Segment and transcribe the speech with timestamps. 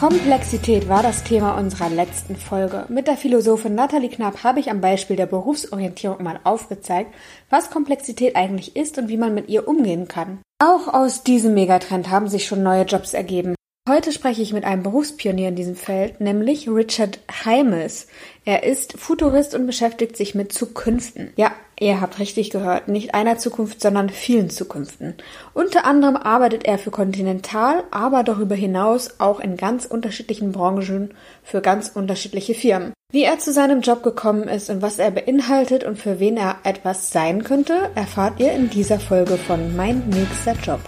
[0.00, 2.86] Komplexität war das Thema unserer letzten Folge.
[2.88, 7.12] Mit der Philosophin Nathalie Knapp habe ich am Beispiel der Berufsorientierung mal aufgezeigt,
[7.50, 10.38] was Komplexität eigentlich ist und wie man mit ihr umgehen kann.
[10.58, 13.54] Auch aus diesem Megatrend haben sich schon neue Jobs ergeben.
[13.88, 18.08] Heute spreche ich mit einem Berufspionier in diesem Feld, nämlich Richard Heimes.
[18.44, 21.32] Er ist Futurist und beschäftigt sich mit Zukünften.
[21.36, 25.14] Ja, ihr habt richtig gehört, nicht einer Zukunft, sondern vielen Zukünften.
[25.54, 31.62] Unter anderem arbeitet er für Continental, aber darüber hinaus auch in ganz unterschiedlichen Branchen für
[31.62, 32.92] ganz unterschiedliche Firmen.
[33.10, 36.58] Wie er zu seinem Job gekommen ist und was er beinhaltet und für wen er
[36.64, 40.80] etwas sein könnte, erfahrt ihr in dieser Folge von Mein nächster Job.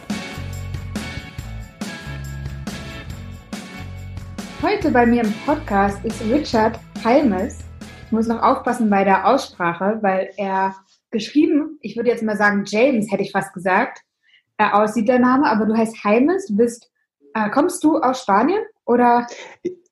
[4.63, 7.59] Heute bei mir im Podcast ist Richard Halmes.
[8.07, 10.77] Ich muss noch aufpassen bei der Aussprache, weil er
[11.11, 13.99] geschrieben, ich würde jetzt mal sagen James, hätte ich fast gesagt,
[14.59, 16.47] äh, aussieht der Name, aber du heißt Halmes.
[16.47, 16.93] Du bist,
[17.35, 19.27] äh, kommst du aus Spanien oder?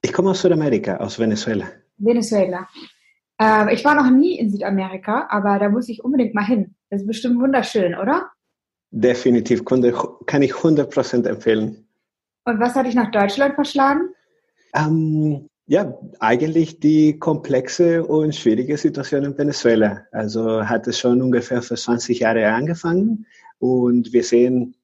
[0.02, 1.66] Ich komme aus Südamerika, aus Venezuela.
[1.98, 2.68] Venezuela.
[3.42, 6.76] Äh, ich war noch nie in Südamerika, aber da muss ich unbedingt mal hin.
[6.90, 8.30] Das ist bestimmt wunderschön, oder?
[8.92, 11.88] Definitiv, kann ich 100% empfehlen.
[12.44, 14.10] Und was hat dich nach Deutschland verschlagen?
[14.74, 20.02] Ähm, ja, eigentlich die komplexe und schwierige Situation in Venezuela.
[20.10, 23.26] Also hat es schon ungefähr vor 20 Jahren angefangen
[23.58, 24.74] und wir sehen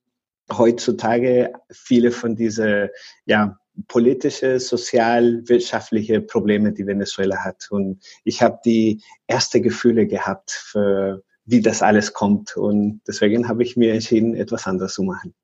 [0.53, 2.91] heutzutage viele von diese
[3.25, 7.67] ja, politische, sozial, wirtschaftliche Probleme, die Venezuela hat.
[7.71, 12.57] Und ich habe die erste Gefühle gehabt, für wie das alles kommt.
[12.57, 15.35] Und deswegen habe ich mir entschieden, etwas anderes zu machen.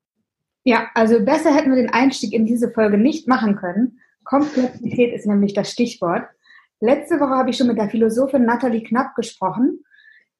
[0.64, 3.98] Ja, also besser hätten wir den Einstieg in diese Folge nicht machen können.
[4.24, 6.24] Komplexität ist nämlich das Stichwort.
[6.80, 9.84] Letzte Woche habe ich schon mit der Philosophin Nathalie Knapp gesprochen.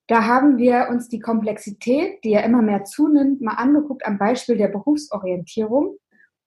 [0.09, 4.57] Da haben wir uns die Komplexität, die ja immer mehr zunimmt, mal angeguckt am Beispiel
[4.57, 5.97] der Berufsorientierung.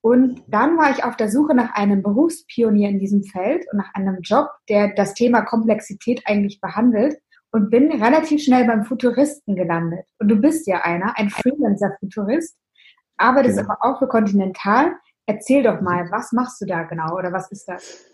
[0.02, 3.94] Und dann war ich auf der Suche nach einem Berufspionier in diesem Feld und nach
[3.96, 7.18] einem Job, der das Thema Komplexität eigentlich behandelt
[7.52, 10.06] und bin relativ schnell beim Futuristen gelandet.
[10.20, 12.56] Und du bist ja einer, ein Freelancer-Futurist,
[13.18, 13.74] arbeitest genau.
[13.80, 14.92] aber auch für Continental.
[15.26, 18.06] Erzähl doch mal, was machst du da genau oder was ist das?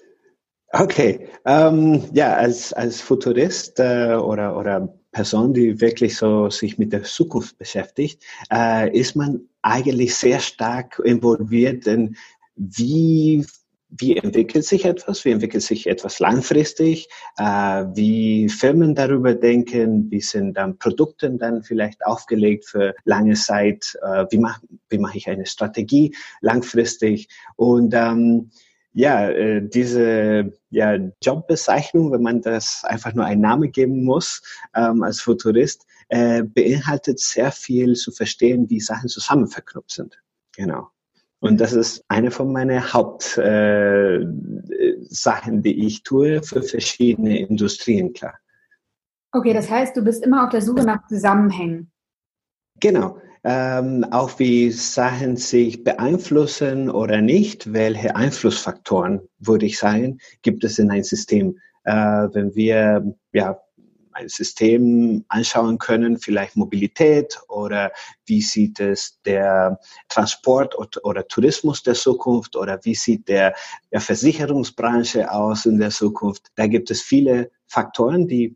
[0.74, 6.94] Okay, ähm, ja, als, als Futurist äh, oder, oder Person, die wirklich so sich mit
[6.94, 12.16] der Zukunft beschäftigt, äh, ist man eigentlich sehr stark involviert in
[12.56, 13.46] wie
[13.91, 20.22] wie entwickelt sich etwas, wie entwickelt sich etwas langfristig, äh, wie Firmen darüber denken, wie
[20.22, 25.28] sind dann Produkte dann vielleicht aufgelegt für lange Zeit, äh, wie mache wie mach ich
[25.28, 27.28] eine Strategie langfristig?
[27.57, 28.52] Und ähm,
[28.94, 34.41] ja, äh, diese ja, Jobbezeichnung, wenn man das einfach nur einen Namen geben muss
[34.75, 40.22] ähm, als Futurist, äh, beinhaltet sehr viel zu verstehen, wie Sachen zusammen verknüpft sind.
[40.56, 40.90] Genau.
[41.41, 43.44] Und das ist eine von meinen Hauptsachen,
[45.57, 48.35] äh, die ich tue für verschiedene Industrien, klar.
[49.31, 51.91] Okay, das heißt, du bist immer auf der Suche nach Zusammenhängen.
[52.79, 53.18] Genau.
[53.44, 60.78] Ähm, auch wie Sachen sich beeinflussen oder nicht, welche Einflussfaktoren, würde ich sagen, gibt es
[60.78, 61.58] in ein System.
[61.85, 63.59] Äh, wenn wir ja,
[64.14, 67.92] ein System anschauen können, vielleicht Mobilität oder
[68.26, 69.80] wie sieht es der
[70.10, 73.54] Transport oder Tourismus der Zukunft oder wie sieht der,
[73.92, 76.48] der Versicherungsbranche aus in der Zukunft.
[76.56, 78.56] Da gibt es viele Faktoren, die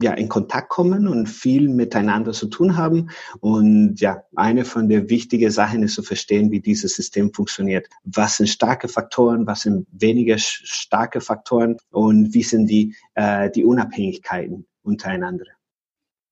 [0.00, 3.10] ja, in Kontakt kommen und viel miteinander zu tun haben.
[3.40, 7.88] Und ja, eine von der wichtigen Sachen ist zu verstehen, wie dieses System funktioniert.
[8.04, 13.64] Was sind starke Faktoren, was sind weniger starke Faktoren und wie sind die, äh, die
[13.64, 15.46] Unabhängigkeiten untereinander.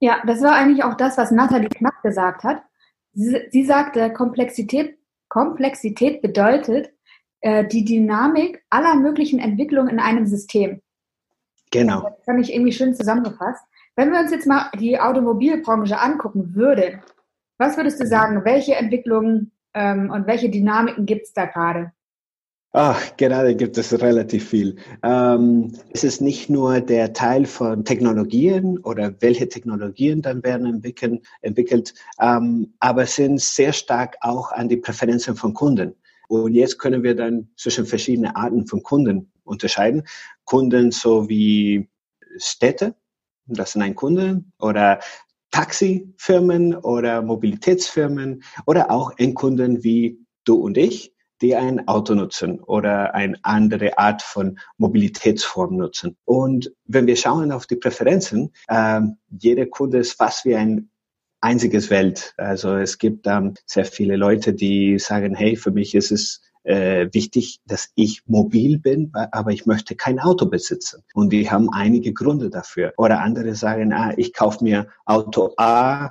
[0.01, 2.63] Ja, das war eigentlich auch das, was Nathalie Knapp gesagt hat.
[3.13, 6.91] Sie, sie sagte, Komplexität, Komplexität bedeutet
[7.41, 10.83] äh, die Dynamik aller möglichen Entwicklungen in einem System.
[11.71, 12.03] Genau.
[12.03, 13.65] Das fand ich irgendwie schön zusammengefasst.
[13.97, 17.01] Wenn wir uns jetzt mal die Automobilbranche angucken würden,
[17.59, 21.93] was würdest du sagen, welche Entwicklungen ähm, und welche Dynamiken gibt es da gerade?
[22.79, 24.77] Ach, gerade gibt es relativ viel.
[25.03, 31.23] Ähm, es ist nicht nur der Teil von Technologien oder welche Technologien dann werden entwickeln,
[31.41, 35.95] entwickelt, ähm, aber sind sehr stark auch an die Präferenzen von Kunden.
[36.29, 40.03] Und jetzt können wir dann zwischen verschiedenen Arten von Kunden unterscheiden.
[40.45, 41.89] Kunden so wie
[42.37, 42.95] Städte,
[43.47, 45.01] das sind ein Kunde, oder
[45.51, 53.15] Taxifirmen oder Mobilitätsfirmen oder auch Endkunden wie du und ich die ein Auto nutzen oder
[53.15, 56.17] eine andere Art von Mobilitätsform nutzen.
[56.25, 60.91] Und wenn wir schauen auf die Präferenzen, äh, jeder Kunde ist fast wie ein
[61.41, 62.35] einziges Welt.
[62.37, 67.09] Also es gibt ähm, sehr viele Leute, die sagen, hey, für mich ist es äh,
[67.13, 71.03] wichtig, dass ich mobil bin, aber ich möchte kein Auto besitzen.
[71.15, 72.93] Und die haben einige Gründe dafür.
[72.97, 76.11] Oder andere sagen, ah, ich kaufe mir Auto A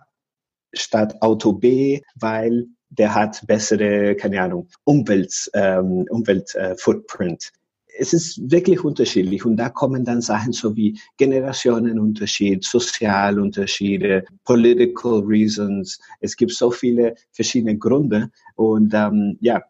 [0.74, 7.52] statt Auto B, weil der hat bessere, keine Ahnung, Umwelt, ähm, Umwelt äh, Footprint
[7.98, 16.00] es ist wirklich unterschiedlich und da kommen dann Sachen so wie Generationenunterschied, Sozialunterschiede, Political Reasons.
[16.20, 19.64] Es gibt so viele verschiedene Gründe und ähm, ja,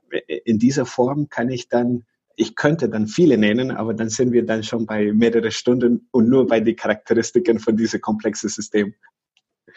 [0.46, 2.04] in dieser Form kann ich dann
[2.38, 6.28] ich könnte dann viele nennen, aber dann sind wir dann schon bei mehrere Stunden und
[6.28, 8.94] nur bei den Charakteristiken von diesem komplexen System.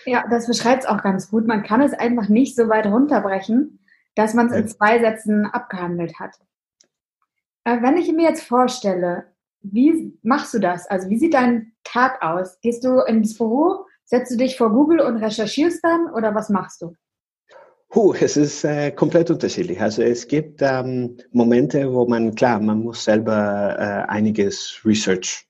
[0.04, 1.46] Ja, das beschreibt es auch ganz gut.
[1.46, 3.80] Man kann es einfach nicht so weit runterbrechen,
[4.14, 6.36] dass man es in zwei Sätzen abgehandelt hat.
[7.64, 9.26] Äh, wenn ich mir jetzt vorstelle,
[9.60, 10.86] wie machst du das?
[10.86, 12.60] Also wie sieht dein Tag aus?
[12.60, 16.82] Gehst du ins Büro, setzt du dich vor Google und recherchierst dann oder was machst
[16.82, 16.94] du?
[17.94, 19.80] Huh, es ist äh, komplett unterschiedlich.
[19.80, 25.47] Also es gibt ähm, Momente, wo man, klar, man muss selber äh, einiges Research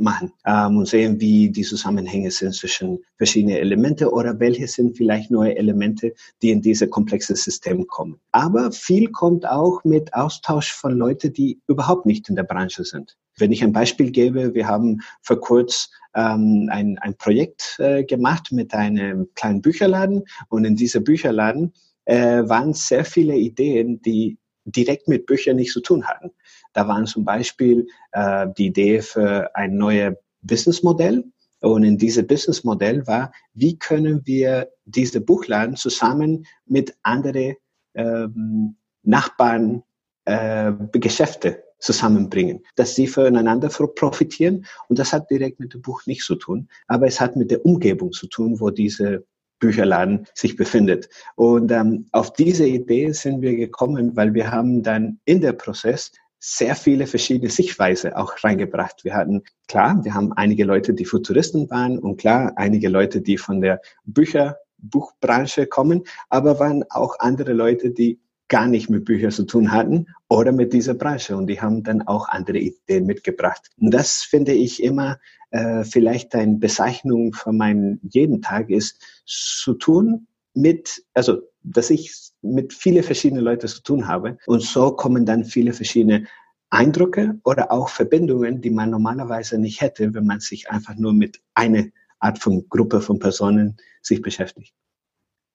[0.00, 5.30] machen ähm, und sehen, wie die Zusammenhänge sind zwischen verschiedenen Elementen oder welche sind vielleicht
[5.30, 8.20] neue Elemente, die in dieses komplexe System kommen.
[8.32, 13.16] Aber viel kommt auch mit Austausch von Leuten, die überhaupt nicht in der Branche sind.
[13.36, 18.52] Wenn ich ein Beispiel gebe, wir haben vor kurzem ähm, ein, ein Projekt äh, gemacht
[18.52, 21.72] mit einem kleinen Bücherladen und in diesem Bücherladen
[22.04, 24.38] äh, waren sehr viele Ideen, die
[24.72, 26.30] direkt mit Büchern nichts zu tun hatten.
[26.72, 31.24] Da waren zum Beispiel äh, die Idee für ein neues Businessmodell.
[31.60, 37.56] Und in diesem Businessmodell war, wie können wir diese Buchladen zusammen mit anderen
[37.94, 39.82] ähm, Nachbarn
[40.24, 44.66] äh, Geschäfte zusammenbringen, dass sie voneinander profitieren.
[44.88, 47.64] Und das hat direkt mit dem Buch nichts zu tun, aber es hat mit der
[47.64, 49.24] Umgebung zu tun, wo diese
[49.60, 51.08] Bücherladen sich befindet.
[51.36, 56.10] Und ähm, auf diese Idee sind wir gekommen, weil wir haben dann in der Prozess
[56.40, 59.04] sehr viele verschiedene Sichtweise auch reingebracht.
[59.04, 63.36] Wir hatten, klar, wir haben einige Leute, die Futuristen waren und klar, einige Leute, die
[63.36, 68.18] von der Bücher, Buchbranche kommen, aber waren auch andere Leute, die
[68.50, 72.02] gar nicht mit Büchern zu tun hatten oder mit dieser Branche und die haben dann
[72.02, 73.70] auch andere Ideen mitgebracht.
[73.78, 75.18] Und das finde ich immer
[75.50, 82.12] äh, vielleicht eine Bezeichnung für meinen jeden Tag ist, zu tun mit, also dass ich
[82.42, 84.36] mit viele verschiedene Leute zu tun habe.
[84.46, 86.26] Und so kommen dann viele verschiedene
[86.70, 91.40] Eindrücke oder auch Verbindungen, die man normalerweise nicht hätte, wenn man sich einfach nur mit
[91.54, 91.86] einer
[92.18, 94.74] Art von Gruppe von Personen sich beschäftigt.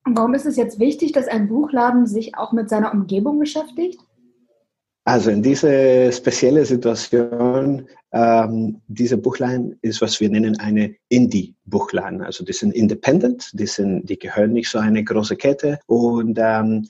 [0.07, 3.99] Warum ist es jetzt wichtig, dass ein Buchladen sich auch mit seiner Umgebung beschäftigt?
[5.03, 12.21] Also in dieser speziellen Situation, ähm, diese Buchladen ist, was wir nennen, eine Indie-Buchladen.
[12.21, 16.87] Also die sind independent, die, sind, die gehören nicht zu einer großen Kette und ähm,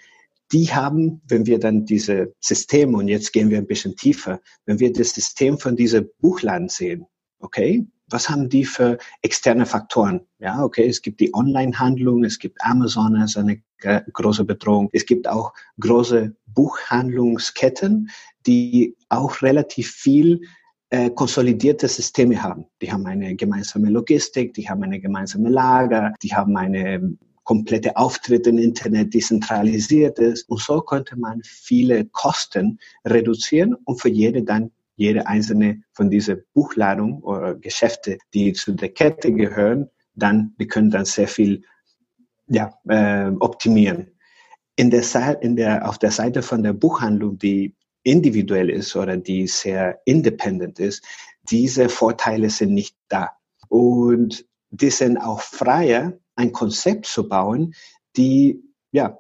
[0.52, 4.80] die haben, wenn wir dann diese System, und jetzt gehen wir ein bisschen tiefer, wenn
[4.80, 7.08] wir das System von diesem Buchladen sehen,
[7.40, 10.22] okay, was haben die für externe Faktoren?
[10.40, 13.62] Ja, okay, es gibt die Online-Handlung, es gibt Amazon als eine
[14.14, 14.90] große Bedrohung.
[14.94, 18.10] Es gibt auch große Buchhandlungsketten,
[18.46, 20.42] die auch relativ viel
[20.90, 22.66] äh, konsolidierte Systeme haben.
[22.82, 28.48] Die haben eine gemeinsame Logistik, die haben eine gemeinsame Lager, die haben eine komplette Auftritt
[28.48, 30.50] im Internet, die zentralisiert ist.
[30.50, 36.38] Und so könnte man viele Kosten reduzieren und für jede dann jede einzelne von dieser
[36.54, 41.64] Buchladung oder Geschäfte, die zu der Kette gehören, dann, die können dann sehr viel
[42.48, 44.12] ja, äh, optimieren.
[44.76, 45.04] In der,
[45.42, 50.80] in der, auf der Seite von der Buchhandlung, die individuell ist oder die sehr independent
[50.80, 51.04] ist,
[51.50, 53.32] diese Vorteile sind nicht da.
[53.68, 57.74] Und die sind auch freier, ein Konzept zu bauen,
[58.18, 58.62] die
[58.92, 59.18] ja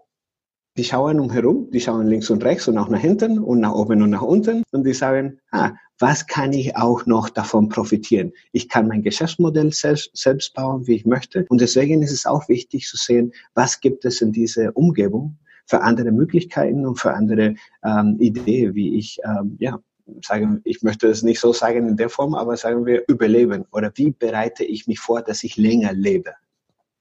[0.77, 4.01] die schauen umherum, die schauen links und rechts und auch nach hinten und nach oben
[4.01, 8.33] und nach unten und die sagen, ah, was kann ich auch noch davon profitieren?
[8.51, 11.45] Ich kann mein Geschäftsmodell selbst, selbst bauen, wie ich möchte.
[11.47, 15.81] Und deswegen ist es auch wichtig zu sehen, was gibt es in dieser Umgebung für
[15.81, 19.79] andere Möglichkeiten und für andere ähm, Ideen, wie ich, ähm, ja,
[20.21, 23.91] sagen, ich möchte es nicht so sagen in der Form, aber sagen wir überleben oder
[23.95, 26.33] wie bereite ich mich vor, dass ich länger lebe?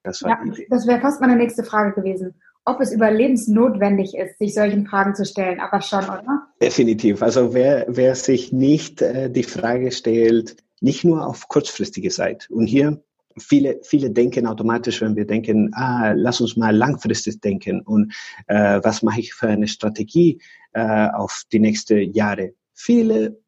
[0.05, 4.55] Das, war ja, das wäre fast meine nächste Frage gewesen ob es überlebensnotwendig ist, sich
[4.55, 6.49] solchen Fragen zu stellen, aber schon, oder?
[6.61, 7.23] Definitiv.
[7.23, 12.49] Also wer, wer sich nicht äh, die Frage stellt, nicht nur auf kurzfristige Zeit.
[12.51, 13.03] Und hier
[13.39, 18.15] viele, viele denken automatisch, wenn wir denken, ah, lass uns mal langfristig denken und
[18.47, 20.41] äh, was mache ich für eine Strategie
[20.73, 22.55] äh, auf die nächsten Jahre.
[22.73, 23.41] Viele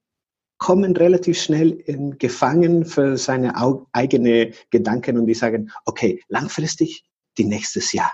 [0.59, 3.55] kommen relativ schnell in Gefangen für seine
[3.93, 7.05] eigenen Gedanken und die sagen, okay, langfristig
[7.37, 8.13] die nächstes Jahr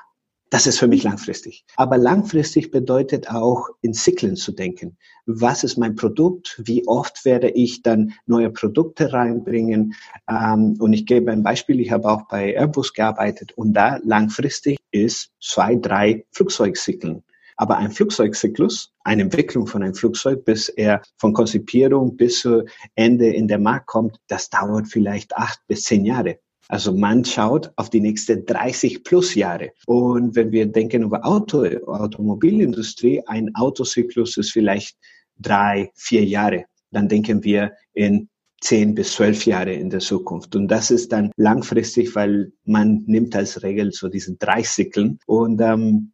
[0.52, 1.64] Das ist für mich langfristig.
[1.76, 4.98] Aber langfristig bedeutet auch, in Zyklen zu denken.
[5.24, 6.60] Was ist mein Produkt?
[6.62, 9.94] Wie oft werde ich dann neue Produkte reinbringen?
[10.28, 11.80] Ähm, und ich gebe ein Beispiel.
[11.80, 17.22] Ich habe auch bei Airbus gearbeitet und da langfristig ist zwei, drei Flugzeugzyklen.
[17.56, 23.32] Aber ein Flugzeugzyklus, eine Entwicklung von einem Flugzeug, bis er von Konzipierung bis zu Ende
[23.32, 26.40] in der Markt kommt, das dauert vielleicht acht bis zehn Jahre.
[26.68, 29.72] Also man schaut auf die nächsten 30 plus Jahre.
[29.86, 34.96] Und wenn wir denken über Auto, Automobilindustrie, ein Autozyklus ist vielleicht
[35.38, 36.64] drei, vier Jahre.
[36.90, 38.28] Dann denken wir in
[38.60, 40.54] zehn bis zwölf Jahre in der Zukunft.
[40.54, 45.18] Und das ist dann langfristig, weil man nimmt als Regel so diese drei Zyklen.
[45.26, 46.12] Und ähm,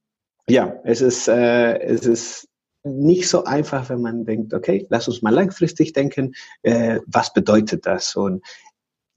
[0.49, 2.49] ja, es ist, äh, es ist
[2.85, 7.85] nicht so einfach, wenn man denkt, okay, lass uns mal langfristig denken, äh, was bedeutet
[7.85, 8.17] das?
[8.17, 8.43] Und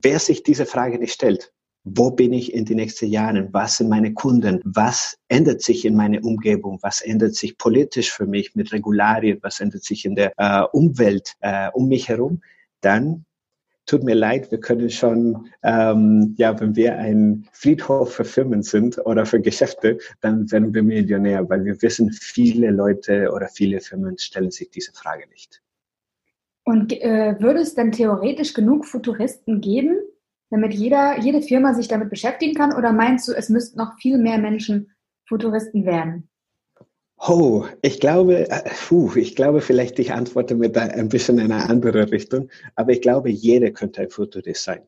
[0.01, 1.51] Wer sich diese Frage nicht stellt,
[1.83, 3.49] wo bin ich in den nächsten Jahren?
[3.53, 4.61] Was sind meine Kunden?
[4.63, 6.79] Was ändert sich in meiner Umgebung?
[6.81, 9.39] Was ändert sich politisch für mich mit Regularien?
[9.41, 12.41] Was ändert sich in der äh, Umwelt äh, um mich herum?
[12.81, 13.25] Dann
[13.87, 18.99] tut mir leid, wir können schon, ähm, ja, wenn wir ein Friedhof für Firmen sind
[19.05, 24.17] oder für Geschäfte, dann werden wir Millionär, weil wir wissen, viele Leute oder viele Firmen
[24.17, 25.61] stellen sich diese Frage nicht.
[26.63, 29.97] Und äh, würde es denn theoretisch genug Futuristen geben,
[30.51, 32.75] damit jeder, jede Firma sich damit beschäftigen kann?
[32.75, 34.91] Oder meinst du, es müssten noch viel mehr Menschen
[35.27, 36.29] Futuristen werden?
[37.17, 41.69] Oh, ich glaube, äh, puh, ich glaube vielleicht, ich antworte mit ein bisschen in eine
[41.69, 44.81] andere Richtung, aber ich glaube, jeder könnte ein Futurist sein.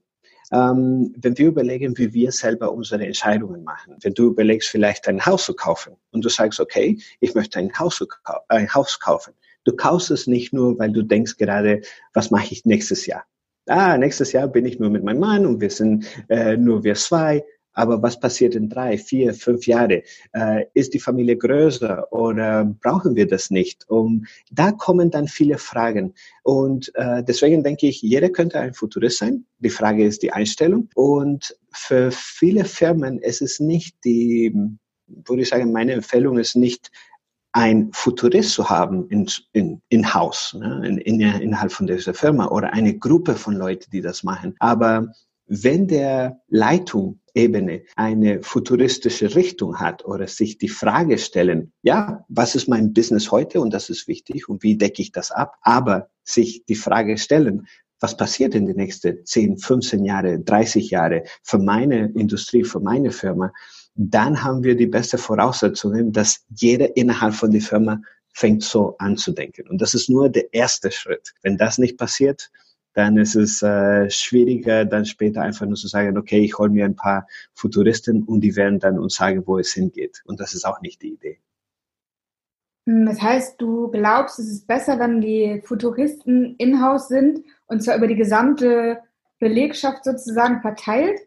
[0.52, 5.24] Ähm, wenn wir überlegen, wie wir selber unsere Entscheidungen machen, wenn du überlegst, vielleicht ein
[5.26, 8.04] Haus zu kaufen und du sagst, okay, ich möchte ein Haus,
[8.50, 11.82] ein Haus kaufen, Du kaufst es nicht nur, weil du denkst gerade,
[12.14, 13.26] was mache ich nächstes Jahr?
[13.68, 16.96] Ah, nächstes Jahr bin ich nur mit meinem Mann und wir sind äh, nur wir
[16.96, 17.44] zwei.
[17.74, 20.04] Aber was passiert in drei, vier, fünf Jahre?
[20.34, 23.90] Äh, ist die Familie größer oder brauchen wir das nicht?
[23.90, 26.14] Und da kommen dann viele Fragen.
[26.44, 29.46] Und äh, deswegen denke ich, jeder könnte ein Futurist sein.
[29.60, 30.90] Die Frage ist die Einstellung.
[30.94, 34.54] Und für viele Firmen ist es nicht die,
[35.08, 36.92] würde ich sagen, meine Empfehlung ist nicht
[37.54, 42.48] ein Futurist zu haben in, in, in Haus, ne, in, in, innerhalb von dieser Firma
[42.48, 44.56] oder eine Gruppe von Leuten, die das machen.
[44.60, 45.14] Aber
[45.46, 52.56] wenn der Leitung Ebene eine futuristische Richtung hat oder sich die Frage stellen, ja, was
[52.56, 56.10] ist mein Business heute und das ist wichtig und wie decke ich das ab, aber
[56.24, 57.68] sich die Frage stellen,
[58.00, 63.12] was passiert in den nächsten 10, 15 Jahre, 30 Jahre für meine Industrie, für meine
[63.12, 63.52] Firma,
[63.96, 68.02] dann haben wir die beste Voraussetzungen, dass jeder innerhalb von der Firma
[68.34, 69.68] fängt so an zu denken.
[69.68, 71.34] Und das ist nur der erste Schritt.
[71.44, 72.52] Wenn das nicht passiert,
[72.94, 76.86] dann ist es äh, schwieriger, dann später einfach nur zu sagen, okay, ich hole mir
[76.86, 80.22] ein paar Futuristen und die werden dann uns sagen, wo es hingeht.
[80.26, 81.40] Und das ist auch nicht die Idee.
[82.88, 87.98] Hm, das heißt, du glaubst, es ist besser, wenn die Futuristen in-house sind und zwar
[87.98, 89.00] über die gesamte
[89.40, 91.20] Belegschaft sozusagen verteilt?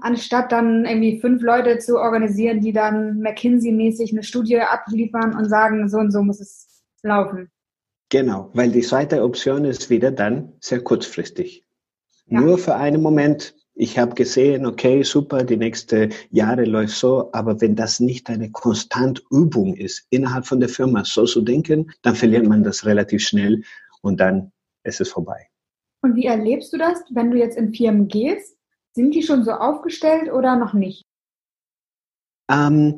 [0.00, 5.88] Anstatt dann irgendwie fünf Leute zu organisieren, die dann McKinsey-mäßig eine Studie abliefern und sagen,
[5.88, 7.50] so und so muss es laufen.
[8.08, 11.64] Genau, weil die zweite Option ist wieder dann sehr kurzfristig.
[12.26, 12.40] Ja.
[12.40, 13.54] Nur für einen Moment.
[13.78, 18.50] Ich habe gesehen, okay, super, die nächsten Jahre läuft so, aber wenn das nicht eine
[18.50, 23.22] konstant Übung ist, innerhalb von der Firma so zu denken, dann verliert man das relativ
[23.22, 23.64] schnell
[24.00, 24.50] und dann
[24.82, 25.48] ist es vorbei.
[26.00, 28.55] Und wie erlebst du das, wenn du jetzt in Firmen gehst?
[28.96, 31.02] Sind die schon so aufgestellt oder noch nicht?
[32.50, 32.96] Ähm,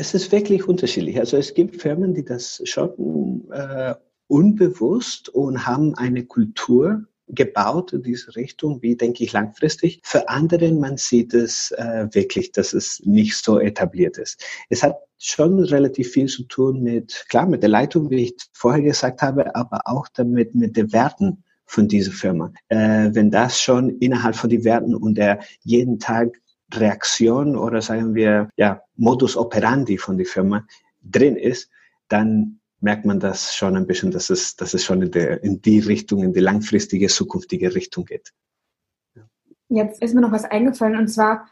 [0.00, 1.18] es ist wirklich unterschiedlich.
[1.18, 3.94] Also es gibt Firmen, die das schon äh,
[4.28, 10.00] unbewusst und haben eine Kultur gebaut in diese Richtung, wie denke ich langfristig.
[10.04, 14.42] Für andere, man sieht es äh, wirklich, dass es nicht so etabliert ist.
[14.70, 18.82] Es hat schon relativ viel zu tun mit, klar, mit der Leitung, wie ich vorher
[18.82, 22.52] gesagt habe, aber auch damit mit den Werten von dieser Firma.
[22.68, 26.38] Äh, wenn das schon innerhalb von den Werten und der jeden Tag
[26.72, 30.66] Reaktion oder sagen wir ja Modus operandi von der Firma
[31.02, 31.70] drin ist,
[32.08, 35.62] dann merkt man das schon ein bisschen, dass es, dass es schon in, der, in
[35.62, 38.32] die Richtung, in die langfristige, zukünftige Richtung geht.
[39.68, 41.48] Jetzt ist mir noch was eingefallen und zwar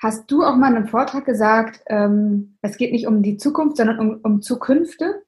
[0.00, 3.78] hast du auch mal in einem Vortrag gesagt, ähm, es geht nicht um die Zukunft,
[3.78, 5.22] sondern um, um Zukünfte.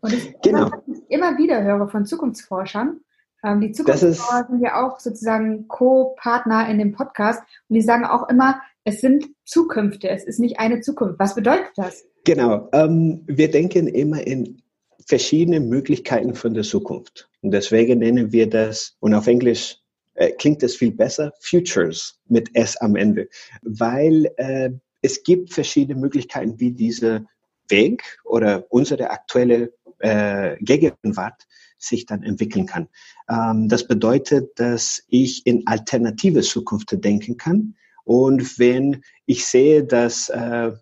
[0.00, 0.66] Und ich genau.
[0.66, 3.00] immer, immer wieder höre von Zukunftsforschern,
[3.44, 8.28] ähm, die Zukunftsbauer sind ja auch sozusagen Co-Partner in dem Podcast und die sagen auch
[8.28, 11.18] immer, es sind Zukünfte, es ist nicht eine Zukunft.
[11.18, 12.04] Was bedeutet das?
[12.24, 14.62] Genau, ähm, wir denken immer in
[15.06, 17.28] verschiedene Möglichkeiten von der Zukunft.
[17.40, 19.78] Und deswegen nennen wir das, und auf Englisch
[20.14, 23.28] äh, klingt es viel besser, Futures mit S am Ende,
[23.62, 24.70] weil äh,
[25.00, 27.24] es gibt verschiedene Möglichkeiten, wie dieser
[27.68, 31.46] Weg oder unsere aktuelle äh, Gegenwart
[31.84, 32.88] sich dann entwickeln kann.
[33.28, 37.74] Ähm, das bedeutet, dass ich in alternative Zukunft denken kann.
[38.04, 40.72] Und wenn ich sehe, dass äh,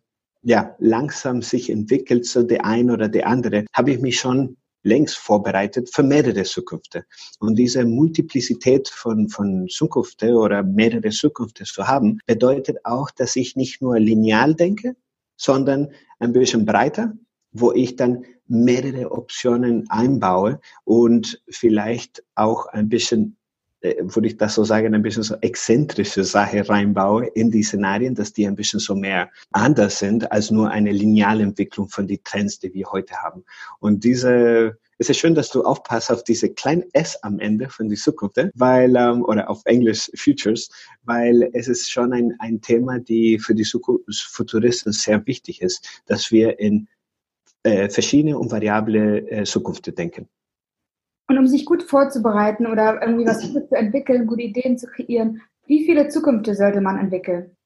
[0.42, 5.16] ja langsam sich entwickelt so der ein oder der andere, habe ich mich schon längst
[5.16, 7.04] vorbereitet für mehrere Zukünfte.
[7.38, 13.57] Und diese Multiplizität von, von Zukünfte oder mehrere Zukünfte zu haben, bedeutet auch, dass ich
[13.57, 14.97] nicht nur lineal denke,
[15.37, 15.88] sondern
[16.19, 17.12] ein bisschen breiter,
[17.52, 23.37] wo ich dann mehrere Optionen einbaue und vielleicht auch ein bisschen
[23.83, 28.14] äh, würde ich das so sagen, ein bisschen so exzentrische Sache reinbaue in die Szenarien,
[28.14, 32.19] dass die ein bisschen so mehr anders sind als nur eine lineale Entwicklung von die
[32.19, 33.42] Trends, die wir heute haben.
[33.78, 37.88] Und diese, es ist schön, dass du aufpasst auf diese kleine S am Ende von
[37.88, 40.69] die Zukunft, weil, ähm, oder auf Englisch Futures,
[41.04, 46.30] weil es ist schon ein, ein Thema, die für die Futuristen sehr wichtig ist, dass
[46.30, 46.87] wir in
[47.62, 50.29] äh, verschiedene und variable äh, Zukunft denken.
[51.29, 55.85] Und um sich gut vorzubereiten oder irgendwie was zu entwickeln, gute Ideen zu kreieren, wie
[55.85, 57.57] viele Zukünfte sollte man entwickeln?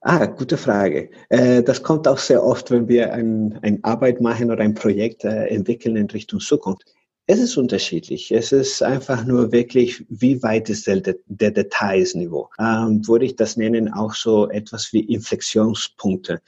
[0.00, 1.10] Ah, gute Frage.
[1.28, 5.24] Äh, das kommt auch sehr oft, wenn wir ein, ein Arbeit machen oder ein Projekt
[5.24, 6.84] äh, entwickeln in Richtung Zukunft.
[7.30, 8.32] Es ist unterschiedlich.
[8.32, 12.50] Es ist einfach nur wirklich, wie weit ist der, der Detailsniveau.
[12.58, 16.40] Ähm, würde ich das nennen, auch so etwas wie Inflexionspunkte.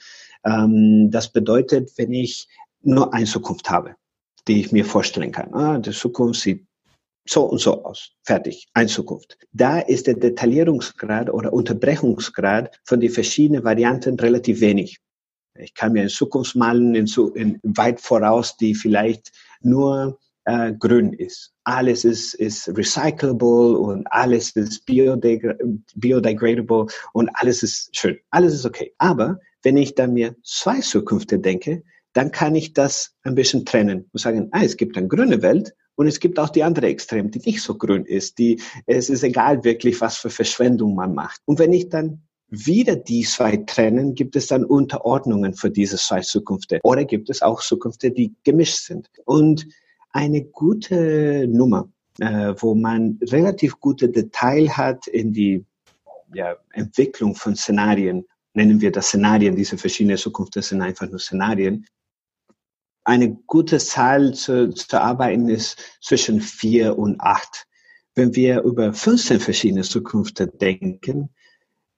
[0.43, 2.47] Ähm, das bedeutet, wenn ich
[2.81, 3.95] nur eine Zukunft habe
[4.47, 5.53] die ich mir vorstellen kann.
[5.53, 6.65] Ah, die Zukunft sieht
[7.27, 8.11] so und so aus.
[8.23, 8.67] Fertig.
[8.73, 9.37] Ein Zukunft.
[9.51, 14.97] Da ist der Detaillierungsgrad oder Unterbrechungsgrad von den verschiedenen Varianten relativ wenig.
[15.59, 21.13] Ich kann mir in Zukunft malen, in, in weit voraus, die vielleicht nur äh, grün
[21.13, 21.53] ist.
[21.63, 28.17] Alles ist, ist recyclable und alles ist biodegradable und alles ist schön.
[28.29, 28.93] Alles ist okay.
[28.97, 34.09] Aber wenn ich dann mir zwei Zukünfte denke, dann kann ich das ein bisschen trennen
[34.11, 37.31] und sagen, ah, es gibt eine grüne Welt und es gibt auch die andere Extrem,
[37.31, 41.41] die nicht so grün ist, die, es ist egal wirklich, was für Verschwendung man macht.
[41.45, 46.19] Und wenn ich dann wieder die zwei trennen, gibt es dann Unterordnungen für diese zwei
[46.19, 46.79] Zukünfte.
[46.83, 49.09] Oder gibt es auch Zukünfte, die gemischt sind.
[49.25, 49.67] Und
[50.13, 55.65] eine gute Nummer, äh, wo man relativ gute Detail hat in die
[56.33, 61.85] ja, Entwicklung von Szenarien, nennen wir das Szenarien, diese verschiedenen Zukunften sind einfach nur Szenarien,
[63.03, 67.65] eine gute Zahl zu, zu arbeiten ist zwischen vier und acht.
[68.13, 71.29] Wenn wir über 15 verschiedene Zukunften denken,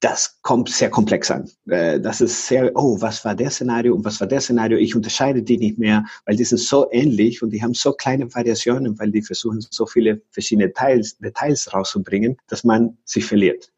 [0.04, 1.50] das kommt sehr komplex an.
[1.70, 4.78] Äh, das ist sehr, oh, was war der Szenario und was war der Szenario?
[4.78, 8.34] Ich unterscheide die nicht mehr, weil die sind so ähnlich und die haben so kleine
[8.34, 13.72] Variationen, weil die versuchen, so viele verschiedene Details, Details rauszubringen, dass man sich verliert.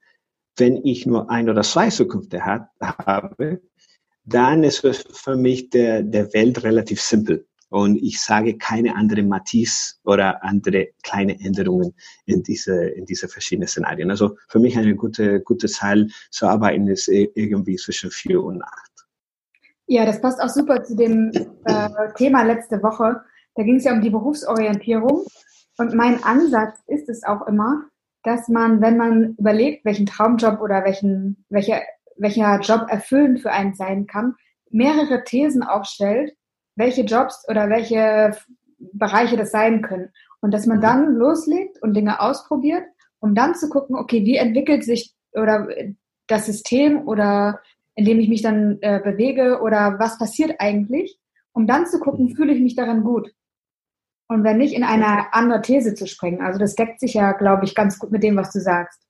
[0.57, 3.61] Wenn ich nur ein oder zwei Zukünfte hat, habe,
[4.23, 7.45] dann ist für mich der, der Welt relativ simpel.
[7.75, 11.93] Und ich sage keine andere Matisse oder andere kleine Änderungen
[12.25, 14.09] in diese, in diese verschiedenen Szenarien.
[14.09, 18.91] Also für mich eine gute, gute Zahl zu arbeiten ist irgendwie zwischen vier und acht.
[19.87, 21.33] Ja, das passt auch super zu dem
[21.65, 23.21] äh, Thema letzte Woche.
[23.55, 25.25] Da ging es ja um die Berufsorientierung.
[25.77, 27.83] Und mein Ansatz ist es auch immer,
[28.23, 31.81] dass man, wenn man überlegt, welchen Traumjob oder welchen, welche
[32.15, 34.35] welcher Job erfüllend für einen sein kann,
[34.69, 36.31] mehrere Thesen aufstellt,
[36.75, 38.37] welche Jobs oder welche
[38.77, 40.11] Bereiche das sein können.
[40.41, 42.83] Und dass man dann loslegt und Dinge ausprobiert,
[43.19, 45.67] um dann zu gucken, okay, wie entwickelt sich oder
[46.27, 47.61] das System oder
[47.95, 51.17] in dem ich mich dann äh, bewege oder was passiert eigentlich,
[51.53, 53.33] um dann zu gucken, fühle ich mich daran gut.
[54.27, 56.41] Und wenn nicht in eine andere These zu springen.
[56.41, 59.01] Also das deckt sich ja, glaube ich, ganz gut mit dem, was du sagst.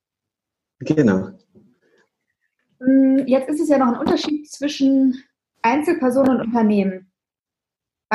[0.79, 1.29] Genau.
[2.79, 5.23] Hm, jetzt ist es ja noch ein Unterschied zwischen
[5.61, 7.11] Einzelperson und Unternehmen.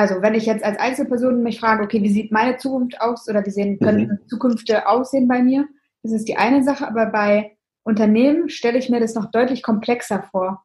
[0.00, 3.44] Also wenn ich jetzt als Einzelperson mich frage, okay, wie sieht meine Zukunft aus oder
[3.44, 4.28] wie sehen können mhm.
[4.28, 5.68] Zukünfte aussehen bei mir,
[6.02, 10.22] das ist die eine Sache, aber bei Unternehmen stelle ich mir das noch deutlich komplexer
[10.22, 10.64] vor.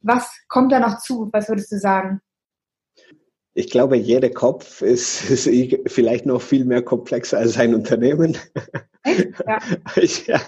[0.00, 1.28] Was kommt da noch zu?
[1.32, 2.20] Was würdest du sagen?
[3.52, 5.50] Ich glaube, jeder Kopf ist, ist
[5.86, 8.38] vielleicht noch viel mehr komplexer als ein Unternehmen.
[9.04, 9.58] Ja.
[10.26, 10.40] ja,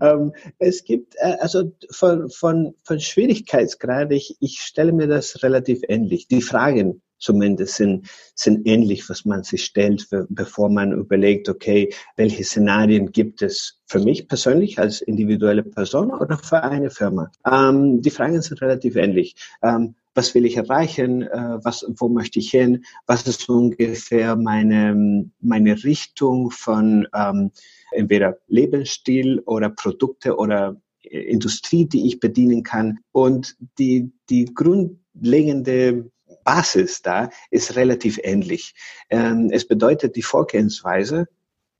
[0.00, 5.82] ähm, es gibt äh, also von, von, von Schwierigkeitsgrad, ich, ich stelle mir das relativ
[5.86, 6.28] ähnlich.
[6.28, 12.44] Die Fragen zumindest sind, sind ähnlich, was man sich stellt, bevor man überlegt, okay, welche
[12.44, 17.30] Szenarien gibt es für mich persönlich als individuelle Person oder für eine Firma?
[17.50, 19.36] Ähm, die Fragen sind relativ ähnlich.
[19.62, 25.30] Ähm, was will ich erreichen, äh, was, wo möchte ich hin, was ist ungefähr meine,
[25.40, 27.50] meine Richtung von ähm,
[27.92, 32.98] entweder Lebensstil oder Produkte oder Industrie, die ich bedienen kann.
[33.12, 36.10] Und die, die grundlegende
[36.46, 38.74] Basis da ist relativ ähnlich.
[39.10, 41.26] Ähm, es bedeutet, die Vorgehensweise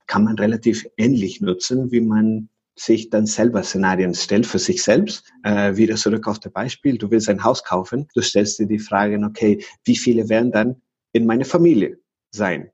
[0.06, 5.32] kann man relativ ähnlich nutzen, wie man sich dann selber Szenarien stellt für sich selbst.
[5.44, 8.80] Äh, wieder zurück auf das Beispiel, du willst ein Haus kaufen, du stellst dir die
[8.80, 11.98] Frage, okay, wie viele werden dann in meine Familie
[12.30, 12.70] sein?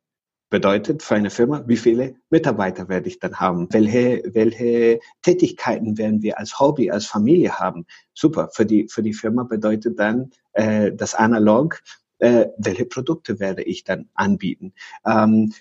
[0.53, 3.69] Bedeutet für eine Firma, wie viele Mitarbeiter werde ich dann haben?
[3.71, 7.87] Welche, welche Tätigkeiten werden wir als Hobby, als Familie haben?
[8.13, 8.51] Super.
[8.53, 11.81] Für die, für die Firma bedeutet dann äh, das Analog,
[12.19, 14.75] äh, welche Produkte werde ich dann anbieten?
[15.07, 15.55] Ähm,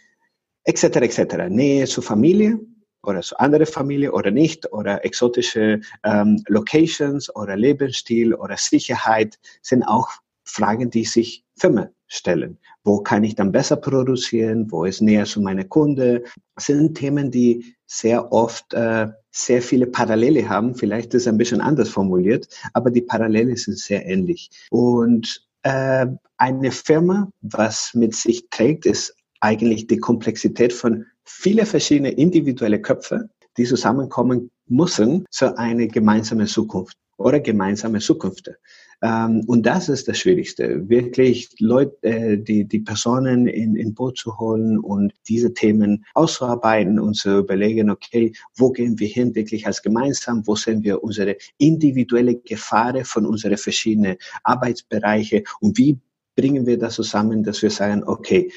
[0.66, 0.84] etc.
[0.84, 1.36] etc.
[1.48, 2.60] Nähe zur Familie,
[3.02, 9.84] oder zu andere Familie oder nicht oder exotische ähm, Locations oder Lebensstil oder Sicherheit sind
[9.84, 10.12] auch
[10.44, 12.58] Fragen, die sich Firmen stellen.
[12.84, 14.72] Wo kann ich dann besser produzieren?
[14.72, 16.24] Wo ist näher zu meiner Kunde?
[16.56, 20.76] Das sind Themen, die sehr oft äh, sehr viele Parallele haben.
[20.76, 24.50] Vielleicht ist es ein bisschen anders formuliert, aber die Parallele sind sehr ähnlich.
[24.70, 32.12] Und äh, eine Firma, was mit sich trägt, ist eigentlich die Komplexität von viele verschiedene
[32.12, 38.52] individuelle Köpfe, die zusammenkommen müssen zu einer gemeinsamen Zukunft oder gemeinsame Zukunft.
[39.02, 44.18] Ähm, und das ist das Schwierigste, wirklich Leute, äh, die, die Personen in, in Boot
[44.18, 49.66] zu holen und diese Themen auszuarbeiten und zu überlegen, okay, wo gehen wir hin wirklich
[49.66, 56.00] als gemeinsam, wo sehen wir unsere individuelle Gefahren von unseren verschiedenen Arbeitsbereiche und wie
[56.36, 58.52] bringen wir das zusammen, dass wir sagen, okay,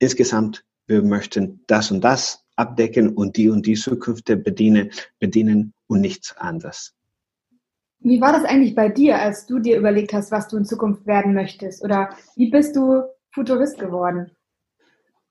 [0.00, 6.00] insgesamt wir möchten das und das abdecken und die und die Zukünfte bedienen, bedienen und
[6.00, 6.95] nichts anderes.
[8.00, 11.06] Wie war das eigentlich bei dir, als du dir überlegt hast, was du in Zukunft
[11.06, 11.82] werden möchtest?
[11.82, 14.30] Oder wie bist du Futurist geworden?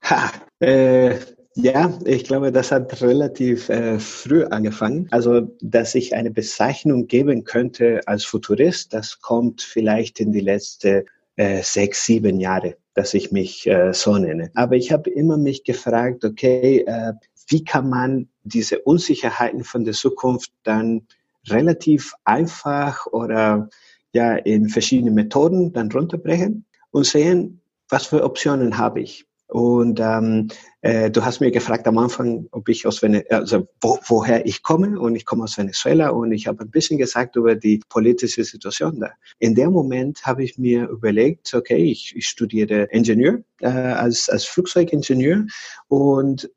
[0.04, 1.15] Ha, äh,
[1.56, 5.08] ja, ich glaube, das hat relativ äh, früh angefangen.
[5.12, 11.06] Also, dass ich eine Bezeichnung geben könnte als Futurist, das kommt vielleicht in die letzten
[11.38, 14.49] äh, sechs, sieben Jahre dass ich mich äh, so nenne.
[14.56, 17.13] Aber ich habe immer mich gefragt, okay, äh,
[17.47, 21.06] wie kann man diese Unsicherheiten von der Zukunft dann
[21.50, 23.70] relativ einfach oder
[24.14, 29.26] ja in verschiedene Methoden dann runterbrechen und sehen, was für Optionen habe ich.
[29.48, 30.48] Und ähm,
[30.82, 34.64] äh, du hast mir gefragt am Anfang, ob ich aus Venezuela, also wo, woher ich
[34.64, 35.00] komme.
[35.00, 39.00] Und ich komme aus Venezuela und ich habe ein bisschen gesagt über die politische Situation
[39.00, 39.12] da.
[39.38, 44.46] In dem Moment habe ich mir überlegt, okay, ich, ich studiere Ingenieur äh, als, als
[44.46, 45.46] Flugzeugingenieur.
[45.88, 46.50] Und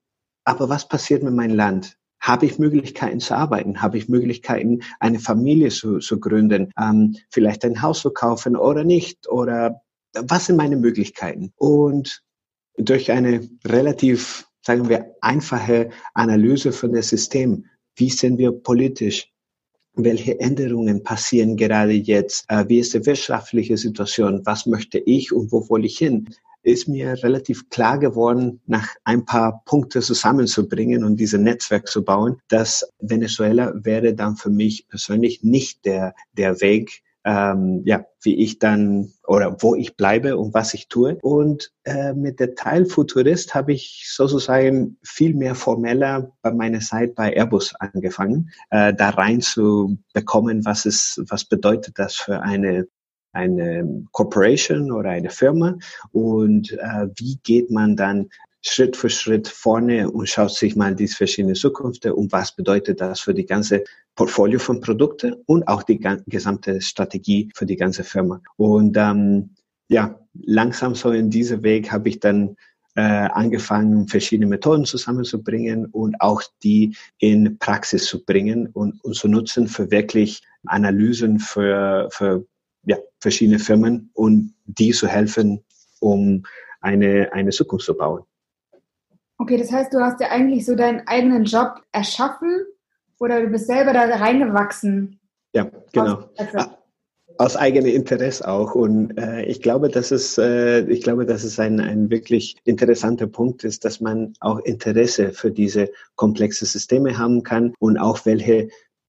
[0.44, 1.98] aber was passiert mit meinem Land?
[2.20, 3.81] Habe ich Möglichkeiten zu arbeiten?
[3.81, 6.72] Habe ich Möglichkeiten, eine Familie zu, zu gründen?
[6.78, 9.28] Ähm, vielleicht ein Haus zu kaufen oder nicht?
[9.28, 11.52] Oder was sind meine Möglichkeiten?
[11.57, 12.22] Und
[12.76, 17.66] durch eine relativ, sagen wir, einfache Analyse von dem System.
[17.96, 19.31] Wie sind wir politisch?
[19.94, 22.44] Welche Änderungen passieren gerade jetzt?
[22.48, 24.42] Äh, wie ist die wirtschaftliche Situation?
[24.44, 26.28] Was möchte ich und wo will ich hin?
[26.68, 32.42] Ist mir relativ klar geworden, nach ein paar Punkte zusammenzubringen und diese Netzwerk zu bauen,
[32.48, 38.59] dass Venezuela wäre dann für mich persönlich nicht der, der Weg, ähm, ja, wie ich
[38.59, 41.16] dann oder wo ich bleibe und was ich tue.
[41.22, 47.14] Und äh, mit der Teil Futurist habe ich sozusagen viel mehr formeller bei meiner Zeit
[47.14, 52.88] bei Airbus angefangen, äh, da rein zu bekommen, was ist, was bedeutet das für eine
[53.32, 55.76] eine Corporation oder eine Firma
[56.12, 58.28] und äh, wie geht man dann
[58.60, 63.20] Schritt für Schritt vorne und schaut sich mal die verschiedenen Zukunften und was bedeutet das
[63.20, 63.84] für die ganze
[64.16, 68.40] Portfolio von Produkten und auch die gesamte Strategie für die ganze Firma.
[68.56, 69.50] Und ähm,
[69.88, 72.56] ja, langsam so in diesem Weg habe ich dann
[72.96, 79.28] äh, angefangen, verschiedene Methoden zusammenzubringen und auch die in Praxis zu bringen und, und zu
[79.28, 82.44] nutzen für wirklich Analysen für, für
[82.84, 85.64] ja, verschiedene Firmen und die zu helfen,
[86.00, 86.44] um
[86.80, 88.22] eine, eine Zukunft zu bauen.
[89.38, 92.64] Okay, das heißt, du hast ja eigentlich so deinen eigenen Job erschaffen
[93.18, 95.20] oder du bist selber da reingewachsen.
[95.52, 96.28] Ja, genau.
[96.36, 96.68] Aus,
[97.38, 98.74] aus eigenem Interesse auch.
[98.74, 103.28] Und äh, ich glaube, dass es, äh, ich glaube, dass es ein, ein wirklich interessanter
[103.28, 108.68] Punkt ist, dass man auch Interesse für diese komplexen Systeme haben kann und auch welche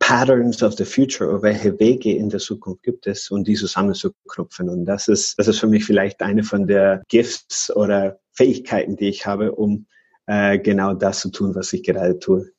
[0.10, 4.68] Patterns of the Future oder welche Wege in der Zukunft gibt es und die zusammenzuknüpfen.
[4.68, 9.08] Und das ist, das ist für mich vielleicht eine von der Gifts oder Fähigkeiten, die
[9.08, 9.86] ich habe, um
[10.26, 12.50] äh, genau das zu tun, was ich gerade tue.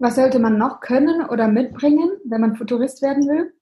[0.00, 3.54] Was sollte man noch können oder mitbringen, wenn man Futurist werden will?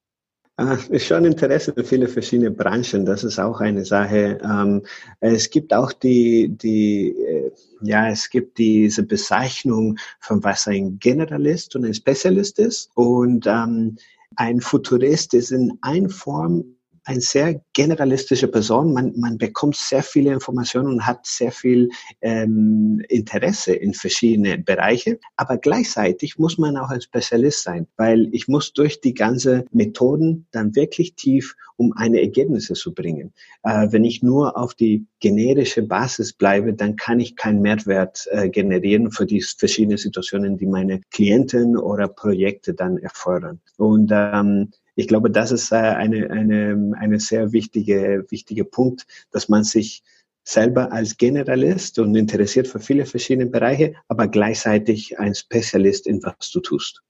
[0.62, 3.07] Ah, ist schon Interesse in viele verschiedene Branchen.
[3.07, 4.37] Das ist auch eine Sache.
[4.44, 4.83] Ähm,
[5.20, 11.77] es gibt auch die, die, äh, ja, es gibt diese Bezeichnung von was ein Generalist
[11.77, 12.90] und ein Spezialist ist.
[12.94, 13.96] Und ähm,
[14.37, 18.93] ein Futurist ist in einer Form eine sehr generalistische Person.
[18.93, 21.89] Man, man bekommt sehr viele Informationen und hat sehr viel
[22.21, 25.19] ähm, Interesse in verschiedene Bereiche.
[25.37, 30.47] Aber gleichzeitig muss man auch ein Spezialist sein, weil ich muss durch die ganze Methoden
[30.51, 33.33] dann wirklich tief, um eine Ergebnisse zu bringen.
[33.63, 38.51] Äh, wenn ich nur auf die generische Basis bleibe, dann kann ich keinen Mehrwert äh,
[38.51, 43.61] generieren für die verschiedenen Situationen, die meine Klienten oder Projekte dann erfordern.
[43.79, 49.48] Und ähm, ich glaube, das ist äh, eine, eine, eine sehr wichtige, wichtige Punkt, dass
[49.48, 50.03] man sich
[50.42, 56.50] selber als Generalist und interessiert für viele verschiedene Bereiche, aber gleichzeitig ein Spezialist in was
[56.50, 57.03] du tust.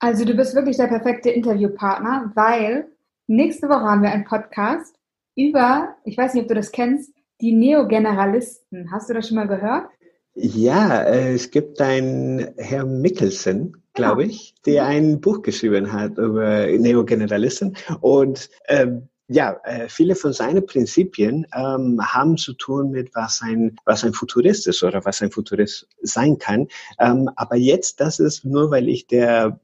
[0.00, 2.88] Also du bist wirklich der perfekte Interviewpartner, weil
[3.26, 4.94] nächste Woche haben wir einen Podcast
[5.36, 8.90] über, ich weiß nicht, ob du das kennst, die Neogeneralisten.
[8.90, 9.88] Hast du das schon mal gehört?
[10.34, 16.66] Ja, äh, es gibt einen Herr Mickelsen, glaube ich, der ein Buch geschrieben hat über
[16.66, 17.76] Neogeneralisten.
[18.00, 23.76] Und ähm, ja, äh, viele von seinen Prinzipien ähm, haben zu tun mit, was ein,
[23.84, 26.68] was ein Futurist ist oder was ein Futurist sein kann.
[26.98, 29.60] Ähm, aber jetzt, das ist nur, weil ich der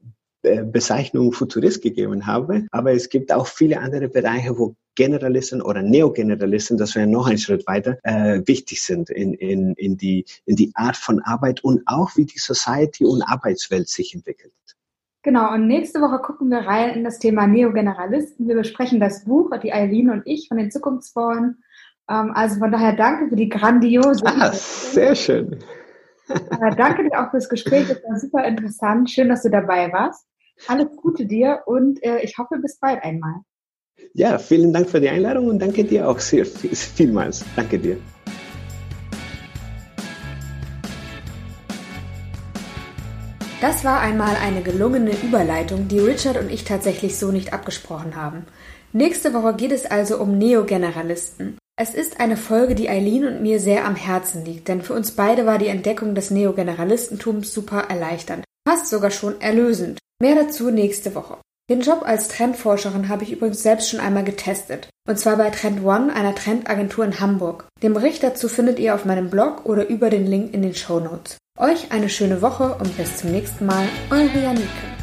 [0.63, 2.67] Bezeichnung Futurist gegeben habe.
[2.71, 7.37] Aber es gibt auch viele andere Bereiche, wo Generalisten oder Neogeneralisten, das wäre noch ein
[7.37, 11.83] Schritt weiter, äh, wichtig sind in, in, in, die, in die Art von Arbeit und
[11.85, 14.53] auch wie die Society und Arbeitswelt sich entwickelt.
[15.21, 18.47] Genau, und nächste Woche gucken wir rein in das Thema Neogeneralisten.
[18.47, 21.57] Wir besprechen das Buch, die Eileen und ich von den Zukunftsbauern.
[22.09, 24.23] Ähm, also von daher danke für die grandiose.
[24.25, 25.63] Ah, sehr schön.
[26.29, 29.09] äh, danke dir auch fürs Gespräch, das war super interessant.
[29.09, 30.27] Schön, dass du dabei warst.
[30.67, 33.41] Alles Gute dir und äh, ich hoffe, bis bald einmal.
[34.13, 37.43] Ja, vielen Dank für die Einladung und danke dir auch sehr vielmals.
[37.55, 37.97] Danke dir.
[43.61, 48.45] Das war einmal eine gelungene Überleitung, die Richard und ich tatsächlich so nicht abgesprochen haben.
[48.93, 51.57] Nächste Woche geht es also um Neogeneralisten.
[51.77, 55.11] Es ist eine Folge, die Eileen und mir sehr am Herzen liegt, denn für uns
[55.11, 59.99] beide war die Entdeckung des Neogeneralistentums super erleichternd, fast sogar schon erlösend.
[60.21, 61.37] Mehr dazu nächste Woche.
[61.69, 64.87] Den Job als Trendforscherin habe ich übrigens selbst schon einmal getestet.
[65.07, 67.65] Und zwar bei Trend One, einer Trendagentur in Hamburg.
[67.81, 70.99] Den Bericht dazu findet ihr auf meinem Blog oder über den Link in den Show
[70.99, 71.37] Notes.
[71.57, 73.87] Euch eine schöne Woche und bis zum nächsten Mal.
[74.11, 74.94] Eure Janike.